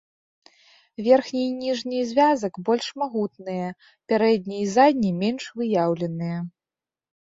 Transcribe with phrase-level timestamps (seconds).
[1.07, 3.67] Верхні і ніжні звязак больш магутныя,
[4.11, 6.39] пярэдні і задні менш выяўленыя.